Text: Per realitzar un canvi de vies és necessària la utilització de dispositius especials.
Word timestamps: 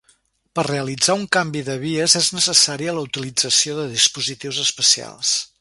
Per 0.59 0.61
realitzar 0.67 1.15
un 1.19 1.25
canvi 1.37 1.61
de 1.67 1.75
vies 1.83 2.17
és 2.21 2.31
necessària 2.37 2.97
la 3.01 3.05
utilització 3.11 3.79
de 3.81 3.87
dispositius 3.95 4.63
especials. 4.69 5.41